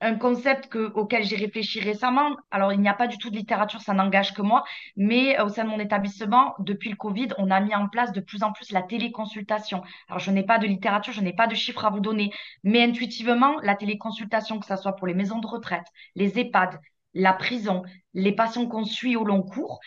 un 0.00 0.14
concept 0.14 0.68
que, 0.68 0.92
auquel 0.92 1.24
j'ai 1.24 1.36
réfléchi 1.36 1.80
récemment. 1.80 2.36
Alors, 2.50 2.72
il 2.72 2.80
n'y 2.80 2.88
a 2.88 2.94
pas 2.94 3.06
du 3.06 3.18
tout 3.18 3.30
de 3.30 3.36
littérature, 3.36 3.80
ça 3.80 3.94
n'engage 3.94 4.32
que 4.32 4.42
moi, 4.42 4.64
mais 4.96 5.38
euh, 5.38 5.44
au 5.46 5.48
sein 5.48 5.64
de 5.64 5.70
mon 5.70 5.80
établissement, 5.80 6.54
depuis 6.60 6.90
le 6.90 6.96
Covid, 6.96 7.28
on 7.38 7.50
a 7.50 7.60
mis 7.60 7.74
en 7.74 7.88
place 7.88 8.12
de 8.12 8.20
plus 8.20 8.42
en 8.42 8.52
plus 8.52 8.70
la 8.70 8.82
téléconsultation. 8.82 9.82
Alors, 10.08 10.20
je 10.20 10.30
n'ai 10.30 10.44
pas 10.44 10.58
de 10.58 10.66
littérature, 10.66 11.12
je 11.12 11.20
n'ai 11.20 11.32
pas 11.32 11.46
de 11.46 11.54
chiffres 11.54 11.84
à 11.84 11.90
vous 11.90 12.00
donner, 12.00 12.32
mais 12.62 12.82
intuitivement, 12.82 13.56
la 13.62 13.74
téléconsultation, 13.74 14.60
que 14.60 14.66
ce 14.66 14.76
soit 14.76 14.96
pour 14.96 15.06
les 15.06 15.14
maisons 15.14 15.40
de 15.40 15.46
retraite, 15.46 15.86
les 16.14 16.38
EHPAD, 16.38 16.78
la 17.14 17.32
prison, 17.32 17.82
les 18.14 18.32
patients 18.32 18.66
qu'on 18.66 18.84
suit 18.84 19.16
au 19.16 19.24
long 19.24 19.42
cours, 19.42 19.80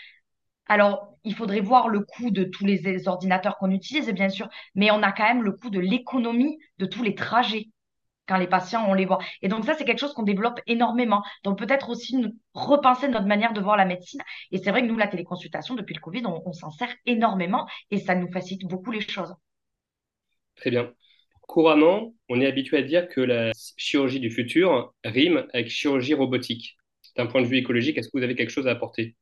alors, 0.67 1.17
il 1.25 1.35
faudrait 1.35 1.59
voir 1.59 1.89
le 1.89 1.99
coût 1.99 2.31
de 2.31 2.45
tous 2.45 2.65
les 2.65 3.07
ordinateurs 3.07 3.57
qu'on 3.57 3.71
utilise, 3.71 4.09
bien 4.11 4.29
sûr, 4.29 4.47
mais 4.73 4.89
on 4.89 5.03
a 5.03 5.11
quand 5.11 5.25
même 5.25 5.43
le 5.43 5.51
coût 5.51 5.69
de 5.69 5.79
l'économie 5.79 6.57
de 6.77 6.85
tous 6.85 7.03
les 7.03 7.13
trajets 7.13 7.67
quand 8.31 8.37
les 8.37 8.47
patients, 8.47 8.85
on 8.87 8.93
les 8.93 9.05
voit. 9.05 9.19
Et 9.41 9.49
donc 9.49 9.65
ça, 9.65 9.73
c'est 9.73 9.83
quelque 9.83 9.99
chose 9.99 10.13
qu'on 10.13 10.23
développe 10.23 10.61
énormément. 10.65 11.21
Donc 11.43 11.59
peut-être 11.59 11.89
aussi 11.89 12.15
repenser 12.53 13.09
notre 13.09 13.27
manière 13.27 13.51
de 13.51 13.59
voir 13.59 13.75
la 13.75 13.83
médecine. 13.83 14.21
Et 14.51 14.57
c'est 14.57 14.71
vrai 14.71 14.83
que 14.83 14.87
nous, 14.87 14.97
la 14.97 15.07
téléconsultation, 15.07 15.75
depuis 15.75 15.93
le 15.93 15.99
Covid, 15.99 16.23
on, 16.25 16.53
s'en 16.53 16.71
sert 16.71 16.93
énormément 17.05 17.67
et 17.89 17.97
ça 17.97 18.15
nous 18.15 18.31
facilite 18.31 18.65
beaucoup 18.65 18.91
les 18.91 19.01
choses. 19.01 19.35
Très 20.55 20.69
bien. 20.69 20.93
Couramment, 21.41 22.13
on 22.29 22.39
est 22.39 22.47
habitué 22.47 22.77
à 22.77 22.83
dire 22.83 23.09
que 23.09 23.19
la 23.19 23.51
chirurgie 23.75 24.21
du 24.21 24.31
futur 24.31 24.93
rime 25.03 25.45
avec 25.53 25.69
chirurgie 25.69 26.13
robotique. 26.13 26.77
D'un 27.17 27.25
point 27.25 27.41
de 27.41 27.47
vue 27.47 27.57
écologique, 27.57 27.97
est-ce 27.97 28.07
que 28.07 28.17
vous 28.17 28.23
avez 28.23 28.35
quelque 28.35 28.51
chose 28.51 28.67
à 28.67 28.71
apporter? 28.71 29.17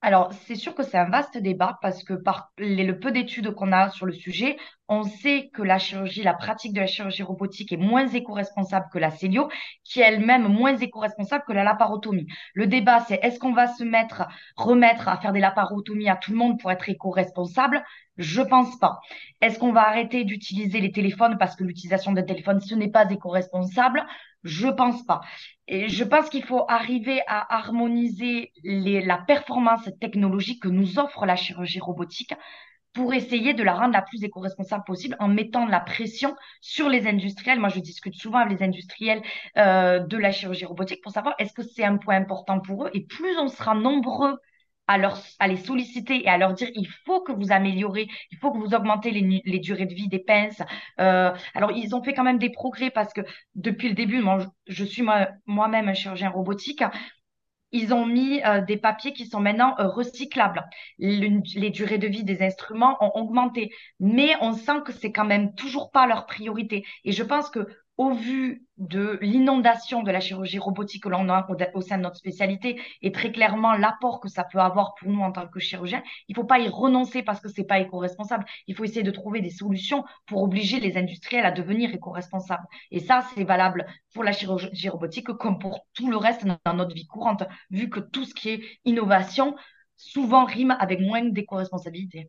Alors, 0.00 0.32
c'est 0.32 0.54
sûr 0.54 0.74
que 0.74 0.82
c'est 0.82 0.98
un 0.98 1.08
vaste 1.08 1.38
débat 1.38 1.78
parce 1.80 2.04
que 2.04 2.12
par 2.12 2.52
le 2.58 2.92
peu 2.92 3.10
d'études 3.10 3.52
qu'on 3.52 3.72
a 3.72 3.88
sur 3.88 4.04
le 4.04 4.12
sujet, 4.12 4.58
on 4.88 5.04
sait 5.04 5.50
que 5.54 5.62
la 5.62 5.78
chirurgie, 5.78 6.22
la 6.22 6.34
pratique 6.34 6.74
de 6.74 6.80
la 6.80 6.86
chirurgie 6.86 7.22
robotique 7.22 7.72
est 7.72 7.78
moins 7.78 8.06
éco-responsable 8.06 8.86
que 8.92 8.98
la 8.98 9.10
célio, 9.10 9.48
qui 9.82 10.00
est 10.00 10.04
elle-même 10.04 10.46
moins 10.48 10.76
éco-responsable 10.76 11.44
que 11.46 11.52
la 11.52 11.64
laparotomie. 11.64 12.26
Le 12.52 12.66
débat, 12.66 13.00
c'est 13.00 13.18
est-ce 13.22 13.38
qu'on 13.38 13.52
va 13.52 13.68
se 13.68 13.82
mettre, 13.82 14.26
remettre 14.56 15.08
à 15.08 15.16
faire 15.16 15.32
des 15.32 15.40
laparotomies 15.40 16.10
à 16.10 16.16
tout 16.16 16.32
le 16.32 16.36
monde 16.36 16.60
pour 16.60 16.70
être 16.70 16.88
éco-responsable? 16.88 17.82
Je 18.18 18.42
pense 18.42 18.78
pas. 18.78 19.00
Est-ce 19.40 19.58
qu'on 19.58 19.72
va 19.72 19.88
arrêter 19.88 20.24
d'utiliser 20.24 20.80
les 20.80 20.92
téléphones 20.92 21.38
parce 21.38 21.56
que 21.56 21.64
l'utilisation 21.64 22.12
d'un 22.12 22.22
téléphone, 22.22 22.60
ce 22.60 22.74
n'est 22.74 22.90
pas 22.90 23.10
éco-responsable? 23.10 24.04
Je 24.44 24.68
pense 24.68 25.04
pas. 25.06 25.22
Et 25.66 25.88
je 25.88 26.04
pense 26.04 26.28
qu'il 26.28 26.44
faut 26.44 26.66
arriver 26.68 27.22
à 27.26 27.56
harmoniser 27.56 28.52
la 28.62 29.16
performance 29.16 29.88
technologique 29.98 30.62
que 30.62 30.68
nous 30.68 30.98
offre 30.98 31.24
la 31.24 31.36
chirurgie 31.36 31.80
robotique 31.80 32.34
pour 32.94 33.12
essayer 33.12 33.54
de 33.54 33.62
la 33.62 33.74
rendre 33.74 33.92
la 33.92 34.02
plus 34.02 34.22
éco-responsable 34.24 34.84
possible 34.84 35.16
en 35.18 35.28
mettant 35.28 35.66
de 35.66 35.70
la 35.70 35.80
pression 35.80 36.34
sur 36.60 36.88
les 36.88 37.06
industriels. 37.06 37.60
Moi, 37.60 37.68
je 37.68 37.80
discute 37.80 38.14
souvent 38.14 38.38
avec 38.38 38.58
les 38.58 38.64
industriels 38.64 39.22
euh, 39.58 39.98
de 39.98 40.16
la 40.16 40.32
chirurgie 40.32 40.64
robotique 40.64 41.02
pour 41.02 41.12
savoir 41.12 41.34
est-ce 41.38 41.52
que 41.52 41.62
c'est 41.62 41.84
un 41.84 41.96
point 41.98 42.16
important 42.16 42.60
pour 42.60 42.86
eux. 42.86 42.90
Et 42.94 43.04
plus 43.04 43.36
on 43.38 43.48
sera 43.48 43.74
nombreux 43.74 44.38
à, 44.86 44.98
leur, 44.98 45.18
à 45.38 45.48
les 45.48 45.56
solliciter 45.56 46.24
et 46.24 46.28
à 46.28 46.38
leur 46.38 46.54
dire 46.54 46.68
il 46.74 46.86
faut 47.04 47.20
que 47.22 47.32
vous 47.32 47.52
améliorez, 47.52 48.06
il 48.30 48.38
faut 48.38 48.52
que 48.52 48.58
vous 48.58 48.74
augmentez 48.74 49.10
les, 49.10 49.42
les 49.44 49.58
durées 49.58 49.86
de 49.86 49.94
vie 49.94 50.08
des 50.08 50.18
pinces. 50.18 50.62
Euh, 51.00 51.32
alors, 51.54 51.72
ils 51.72 51.94
ont 51.94 52.02
fait 52.02 52.14
quand 52.14 52.24
même 52.24 52.38
des 52.38 52.50
progrès 52.50 52.90
parce 52.90 53.12
que 53.12 53.22
depuis 53.54 53.88
le 53.88 53.94
début, 53.94 54.20
moi, 54.20 54.46
je, 54.66 54.84
suis 54.84 55.02
moi-même 55.46 55.88
un 55.88 55.94
chirurgien 55.94 56.30
robotique. 56.30 56.82
Ils 57.74 57.92
ont 57.92 58.06
mis 58.06 58.40
euh, 58.44 58.60
des 58.60 58.76
papiers 58.76 59.12
qui 59.12 59.26
sont 59.26 59.40
maintenant 59.40 59.74
euh, 59.80 59.88
recyclables. 59.88 60.64
les 60.98 61.70
durées 61.70 61.98
de 61.98 62.06
vie 62.06 62.22
des 62.22 62.40
instruments 62.40 62.96
ont 63.00 63.10
augmenté, 63.20 63.70
mais 63.98 64.30
on 64.40 64.52
sent 64.52 64.82
que 64.86 64.92
c'est 64.92 65.10
quand 65.10 65.24
même 65.24 65.54
toujours 65.56 65.90
pas 65.90 66.06
leur 66.06 66.26
priorité. 66.26 66.86
Et 67.04 67.10
je 67.10 67.24
pense 67.24 67.50
que 67.50 67.66
au 67.96 68.12
vu 68.12 68.66
de 68.76 69.18
l'inondation 69.22 70.02
de 70.02 70.10
la 70.10 70.18
chirurgie 70.18 70.58
robotique 70.58 71.04
que 71.04 71.08
l'on 71.08 71.28
a 71.28 71.46
au, 71.74 71.80
sein 71.80 71.96
de 71.96 72.02
notre 72.02 72.16
spécialité 72.16 72.80
et 73.02 73.12
très 73.12 73.30
clairement 73.30 73.74
l'apport 73.74 74.20
que 74.20 74.28
ça 74.28 74.42
peut 74.44 74.58
avoir 74.58 74.94
pour 74.96 75.08
nous 75.08 75.20
en 75.20 75.30
tant 75.30 75.46
que 75.46 75.60
chirurgien, 75.60 76.02
il 76.28 76.32
ne 76.32 76.34
faut 76.36 76.46
pas 76.46 76.58
y 76.58 76.68
renoncer 76.68 77.22
parce 77.22 77.40
que 77.40 77.48
c'est 77.48 77.64
pas 77.64 77.78
éco-responsable. 77.78 78.44
Il 78.66 78.74
faut 78.74 78.84
essayer 78.84 79.04
de 79.04 79.10
trouver 79.12 79.40
des 79.40 79.50
solutions 79.50 80.04
pour 80.26 80.42
obliger 80.42 80.80
les 80.80 80.96
industriels 80.96 81.46
à 81.46 81.52
devenir 81.52 81.94
éco-responsables. 81.94 82.66
Et 82.90 82.98
ça, 82.98 83.24
c'est 83.34 83.44
valable 83.44 83.86
pour 84.12 84.24
la 84.24 84.32
chirurgie 84.32 84.88
robotique 84.88 85.28
comme 85.28 85.58
pour 85.60 85.86
tout 85.94 86.10
le 86.10 86.16
reste 86.16 86.44
dans 86.64 86.74
notre 86.74 86.94
vie 86.94 87.06
courante, 87.06 87.44
vu 87.70 87.88
que 87.88 88.00
tout 88.00 88.24
ce 88.24 88.34
qui 88.34 88.50
est 88.50 88.60
innovation 88.84 89.54
souvent 89.96 90.44
rime 90.44 90.76
avec 90.80 91.00
moins 91.00 91.24
d'éco-responsabilité. 91.24 92.28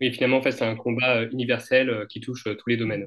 Oui, 0.00 0.12
finalement, 0.12 0.38
en 0.38 0.42
fait, 0.42 0.52
c'est 0.52 0.66
un 0.66 0.76
combat 0.76 1.18
euh, 1.18 1.30
universel 1.30 1.90
euh, 1.90 2.06
qui 2.06 2.20
touche 2.20 2.46
euh, 2.46 2.54
tous 2.54 2.70
les 2.70 2.76
domaines. 2.76 3.06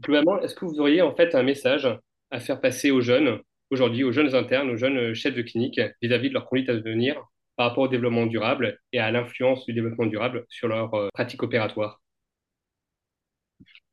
Globalement, 0.00 0.40
est-ce 0.40 0.54
que 0.54 0.64
vous 0.64 0.80
auriez 0.80 1.02
en 1.02 1.14
fait 1.14 1.34
un 1.34 1.42
message 1.42 1.88
à 2.30 2.40
faire 2.40 2.60
passer 2.60 2.90
aux 2.90 3.00
jeunes, 3.00 3.40
aujourd'hui, 3.70 4.04
aux 4.04 4.12
jeunes 4.12 4.34
internes, 4.34 4.70
aux 4.70 4.76
jeunes 4.76 5.14
chefs 5.14 5.34
de 5.34 5.42
clinique, 5.42 5.80
vis-à-vis 6.02 6.28
de 6.28 6.34
leur 6.34 6.46
conduite 6.46 6.68
à 6.68 6.74
devenir 6.74 7.22
par 7.56 7.68
rapport 7.68 7.84
au 7.84 7.88
développement 7.88 8.26
durable 8.26 8.78
et 8.92 9.00
à 9.00 9.10
l'influence 9.10 9.64
du 9.64 9.72
développement 9.72 10.06
durable 10.06 10.44
sur 10.50 10.68
leur 10.68 10.92
euh, 10.94 11.08
pratique 11.14 11.42
opératoire? 11.42 12.00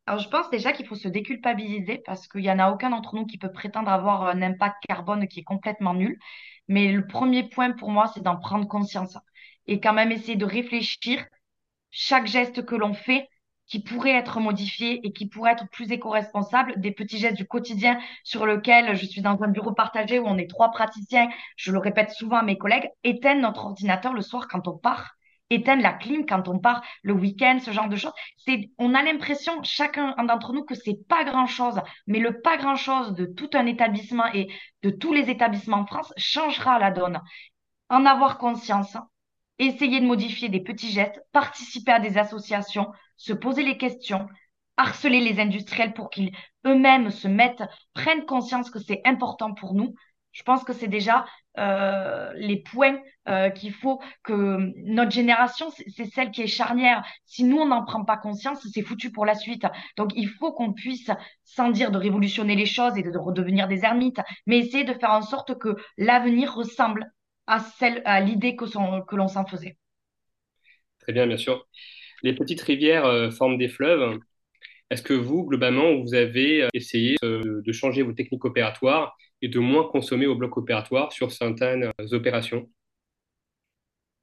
Alors, 0.05 0.19
je 0.19 0.27
pense 0.27 0.50
déjà 0.50 0.74
qu'il 0.74 0.86
faut 0.86 0.95
se 0.95 1.07
déculpabiliser 1.07 2.01
parce 2.05 2.27
qu'il 2.27 2.41
n'y 2.41 2.51
en 2.51 2.60
a 2.60 2.69
aucun 2.69 2.89
d'entre 2.89 3.15
nous 3.15 3.25
qui 3.25 3.38
peut 3.38 3.51
prétendre 3.53 3.89
avoir 3.89 4.27
un 4.27 4.41
impact 4.41 4.83
carbone 4.86 5.27
qui 5.29 5.39
est 5.39 5.43
complètement 5.43 5.93
nul. 5.93 6.19
Mais 6.67 6.91
le 6.91 7.07
premier 7.07 7.48
point 7.48 7.72
pour 7.72 7.89
moi, 7.89 8.12
c'est 8.13 8.24
d'en 8.24 8.38
prendre 8.38 8.67
conscience 8.67 9.17
et 9.65 9.79
quand 9.79 9.93
même 9.93 10.12
essayer 10.12 10.36
de 10.36 10.45
réfléchir 10.45 11.25
chaque 11.91 12.27
geste 12.27 12.65
que 12.65 12.75
l'on 12.75 12.93
fait 12.93 13.29
qui 13.73 13.79
pourraient 13.79 14.11
être 14.11 14.39
modifiés 14.39 14.99
et 15.03 15.13
qui 15.13 15.25
pourraient 15.25 15.53
être 15.53 15.67
plus 15.67 15.91
éco-responsables, 15.91 16.79
des 16.79 16.91
petits 16.91 17.17
gestes 17.17 17.37
du 17.37 17.47
quotidien 17.47 17.99
sur 18.23 18.45
lequel 18.45 18.95
je 18.95 19.03
suis 19.03 19.21
dans 19.21 19.41
un 19.41 19.47
bureau 19.47 19.71
partagé 19.71 20.19
où 20.19 20.27
on 20.27 20.37
est 20.37 20.47
trois 20.47 20.69
praticiens, 20.69 21.27
je 21.55 21.71
le 21.71 21.79
répète 21.79 22.11
souvent 22.11 22.37
à 22.37 22.43
mes 22.43 22.55
collègues, 22.55 22.87
éteindre 23.03 23.41
notre 23.41 23.65
ordinateur 23.65 24.13
le 24.13 24.21
soir 24.21 24.47
quand 24.47 24.67
on 24.67 24.77
part, 24.77 25.15
éteindre 25.49 25.81
la 25.81 25.91
clim 25.91 26.27
quand 26.27 26.47
on 26.47 26.59
part 26.59 26.83
le 27.01 27.13
week-end, 27.13 27.57
ce 27.65 27.71
genre 27.71 27.89
de 27.89 27.95
choses. 27.95 28.13
C'est, 28.37 28.69
on 28.77 28.93
a 28.93 29.01
l'impression, 29.01 29.63
chacun 29.63 30.13
d'entre 30.23 30.53
nous, 30.53 30.65
que 30.65 30.75
c'est 30.75 30.99
pas 31.09 31.23
grand-chose, 31.23 31.81
mais 32.05 32.19
le 32.19 32.41
pas 32.41 32.57
grand-chose 32.57 33.15
de 33.15 33.25
tout 33.25 33.49
un 33.55 33.65
établissement 33.65 34.31
et 34.35 34.49
de 34.83 34.91
tous 34.91 35.13
les 35.13 35.31
établissements 35.31 35.77
en 35.77 35.87
France 35.87 36.13
changera 36.15 36.77
la 36.77 36.91
donne. 36.91 37.19
En 37.89 38.05
avoir 38.05 38.37
conscience, 38.37 38.95
essayer 39.60 40.00
de 40.00 40.05
modifier 40.05 40.50
des 40.50 40.62
petits 40.62 40.91
gestes, 40.91 41.22
participer 41.31 41.91
à 41.91 42.00
des 42.00 42.17
associations, 42.17 42.91
se 43.17 43.33
poser 43.33 43.63
les 43.63 43.77
questions, 43.77 44.27
harceler 44.77 45.22
les 45.22 45.39
industriels 45.39 45.93
pour 45.93 46.10
qu'ils 46.10 46.31
eux-mêmes 46.65 47.12
se 47.12 47.27
mettent, 47.27 47.63
prennent 47.93 48.25
conscience 48.25 48.69
que 48.69 48.79
c'est 48.79 49.01
important 49.05 49.53
pour 49.53 49.74
nous. 49.74 49.93
Je 50.31 50.41
pense 50.41 50.63
que 50.63 50.74
c'est 50.74 50.88
déjà 50.88 51.25
euh, 51.60 52.33
les 52.36 52.57
points 52.57 53.00
euh, 53.29 53.51
qu'il 53.51 53.72
faut 53.72 54.01
que 54.24 54.72
notre 54.77 55.12
génération, 55.12 55.69
c'est 55.95 56.05
celle 56.05 56.31
qui 56.31 56.41
est 56.41 56.48
charnière. 56.48 57.05
Si 57.25 57.43
nous, 57.43 57.57
on 57.57 57.67
n'en 57.67 57.86
prend 57.86 58.03
pas 58.03 58.17
conscience, 58.17 58.67
c'est 58.74 58.81
foutu 58.81 59.12
pour 59.12 59.27
la 59.27 59.36
suite. 59.36 59.65
Donc, 59.95 60.12
il 60.15 60.27
faut 60.27 60.51
qu'on 60.51 60.74
puisse, 60.74 61.12
sans 61.43 61.69
dire 61.69 61.91
de 61.91 62.00
révolutionner 62.00 62.55
les 62.55 62.65
choses 62.65 62.98
et 62.98 63.03
de 63.03 63.17
redevenir 63.17 63.67
des 63.67 63.86
ermites, 63.86 64.19
mais 64.48 64.57
essayer 64.57 64.83
de 64.83 64.93
faire 64.93 65.12
en 65.12 65.22
sorte 65.22 65.60
que 65.60 65.75
l'avenir 65.98 66.55
ressemble 66.55 67.12
à 67.47 67.59
celle, 67.59 68.01
à 68.05 68.21
l'idée 68.21 68.55
que, 68.55 68.65
l'on 69.15 69.27
s'en 69.27 69.45
faisait. 69.45 69.77
Très 71.00 71.13
bien, 71.13 71.27
bien 71.27 71.38
sûr. 71.38 71.67
Les 72.23 72.33
petites 72.33 72.62
rivières 72.62 73.05
euh, 73.05 73.29
forment 73.31 73.57
des 73.57 73.67
fleuves. 73.67 74.17
Est-ce 74.89 75.03
que 75.03 75.13
vous, 75.13 75.45
globalement, 75.45 75.95
vous 76.01 76.13
avez 76.13 76.63
euh, 76.63 76.67
essayé 76.73 77.17
euh, 77.23 77.62
de 77.65 77.71
changer 77.71 78.03
vos 78.03 78.13
techniques 78.13 78.45
opératoires 78.45 79.17
et 79.41 79.50
de 79.50 79.59
moins 79.59 79.88
consommer 79.88 80.25
au 80.25 80.35
bloc 80.35 80.55
opératoire 80.57 81.12
sur 81.12 81.31
certaines 81.31 81.91
opérations? 82.12 82.69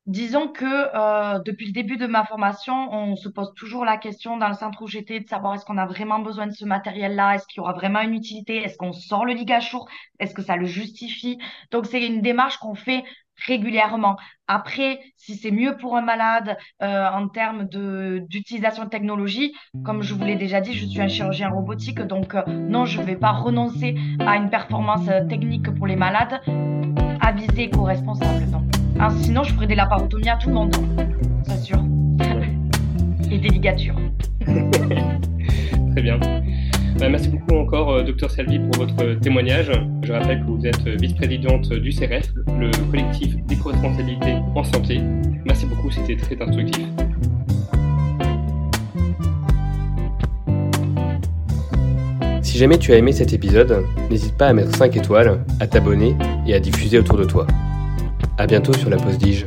Disons 0.06 0.48
que 0.48 1.44
depuis 1.44 1.66
le 1.66 1.72
début 1.72 1.96
de 1.96 2.06
ma 2.06 2.24
formation, 2.24 2.92
on 2.92 3.16
se 3.16 3.28
pose 3.28 3.52
toujours 3.54 3.84
la 3.84 3.96
question 3.96 4.38
dans 4.38 4.48
le 4.48 4.54
centre 4.54 4.82
où 4.82 4.88
j'étais 4.88 5.20
de 5.20 5.28
savoir 5.28 5.54
est-ce 5.54 5.64
qu'on 5.64 5.78
a 5.78 5.86
vraiment 5.86 6.18
besoin 6.18 6.46
de 6.46 6.52
ce 6.52 6.64
matériel-là, 6.64 7.34
est-ce 7.34 7.46
qu'il 7.46 7.58
y 7.58 7.60
aura 7.60 7.74
vraiment 7.74 8.00
une 8.00 8.14
utilité, 8.14 8.56
est-ce 8.56 8.76
qu'on 8.76 8.92
sort 8.92 9.24
le 9.24 9.34
ligachour, 9.34 9.88
est-ce 10.18 10.34
que 10.34 10.42
ça 10.42 10.56
le 10.56 10.64
justifie. 10.64 11.38
Donc 11.70 11.86
c'est 11.86 12.04
une 12.04 12.22
démarche 12.22 12.56
qu'on 12.58 12.74
fait 12.74 13.04
régulièrement. 13.46 14.16
Après, 14.46 15.00
si 15.16 15.36
c'est 15.36 15.50
mieux 15.50 15.76
pour 15.76 15.96
un 15.96 16.02
malade 16.02 16.56
euh, 16.82 17.08
en 17.08 17.28
termes 17.28 17.66
d'utilisation 17.68 18.84
de, 18.84 18.88
technologie, 18.88 19.54
comme 19.84 20.02
je 20.02 20.14
vous 20.14 20.24
l'ai 20.24 20.36
déjà 20.36 20.60
dit, 20.60 20.72
je 20.74 20.86
suis 20.86 21.00
un 21.00 21.08
chirurgien 21.08 21.50
robotique, 21.50 22.00
donc 22.00 22.34
euh, 22.34 22.42
non, 22.46 22.84
je 22.84 23.00
ne 23.00 23.06
vais 23.06 23.16
pas 23.16 23.32
renoncer 23.32 23.96
à 24.18 24.36
une 24.36 24.50
performance 24.50 25.08
euh, 25.08 25.24
technique 25.26 25.72
pour 25.74 25.86
les 25.86 25.96
malades 25.96 26.40
à 27.20 27.32
viser 27.32 27.64
éco-responsable. 27.64 28.46
Hein, 29.02 29.08
sinon, 29.22 29.42
je 29.42 29.54
ferais 29.54 29.66
des 29.66 29.74
laparotomies 29.74 30.28
à 30.28 30.36
tout 30.36 30.50
le 30.50 30.54
monde, 30.54 30.76
c'est 31.44 31.56
sûr. 31.56 31.82
Et 33.30 33.38
des 33.38 33.48
ligatures. 33.48 33.94
Très 34.46 36.02
bien. 36.02 36.20
Bah, 36.98 37.08
merci 37.08 37.28
beaucoup 37.28 37.54
encore, 37.54 37.92
euh, 37.92 38.02
Dr 38.02 38.30
Salvi, 38.30 38.58
pour 38.58 38.84
votre 38.84 39.14
témoignage. 39.20 39.72
Je 40.02 40.12
rappelle 40.12 40.40
que 40.40 40.44
vous 40.44 40.66
êtes 40.66 40.86
vice-présidente 41.00 41.72
du 41.72 41.88
CRF, 41.88 42.30
le 42.58 42.70
collectif 42.90 43.42
d'éco-responsabilité 43.46 44.34
en 44.54 44.64
santé. 44.64 45.00
Merci 45.46 45.64
beaucoup, 45.64 45.90
c'était 45.90 46.16
très 46.16 46.38
instructif. 46.42 46.86
Si 52.42 52.58
jamais 52.58 52.76
tu 52.76 52.92
as 52.92 52.98
aimé 52.98 53.12
cet 53.12 53.32
épisode, 53.32 53.82
n'hésite 54.10 54.36
pas 54.36 54.48
à 54.48 54.52
mettre 54.52 54.76
5 54.76 54.94
étoiles, 54.94 55.42
à 55.58 55.66
t'abonner 55.66 56.14
et 56.46 56.52
à 56.52 56.60
diffuser 56.60 56.98
autour 56.98 57.16
de 57.16 57.24
toi. 57.24 57.46
A 58.40 58.46
bientôt 58.46 58.72
sur 58.72 58.88
la 58.88 58.96
pause 58.96 59.18
Dige. 59.18 59.44